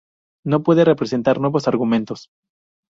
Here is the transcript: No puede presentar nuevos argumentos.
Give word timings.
No 0.43 0.63
puede 0.63 0.95
presentar 0.95 1.39
nuevos 1.39 1.67
argumentos. 1.67 2.31